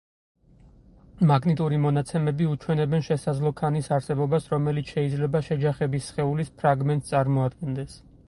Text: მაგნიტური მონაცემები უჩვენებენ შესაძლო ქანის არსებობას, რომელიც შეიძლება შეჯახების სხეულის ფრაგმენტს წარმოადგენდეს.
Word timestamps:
მაგნიტური 1.31 1.77
მონაცემები 1.83 2.47
უჩვენებენ 2.53 3.03
შესაძლო 3.09 3.51
ქანის 3.61 3.91
არსებობას, 3.99 4.49
რომელიც 4.55 4.93
შეიძლება 4.95 5.43
შეჯახების 5.49 6.09
სხეულის 6.13 6.51
ფრაგმენტს 6.63 7.13
წარმოადგენდეს. 7.13 8.01